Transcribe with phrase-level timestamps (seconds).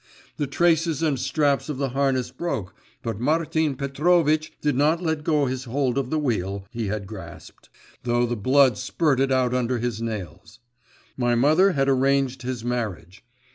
[0.37, 5.45] The traces and straps of the harness broke, but Martin Petrovitch did not let go
[5.45, 7.69] his hold of the wheel he had grasped,
[8.01, 10.57] though the blood spurted out under his nails.
[11.17, 13.23] My mother had arranged his marriage.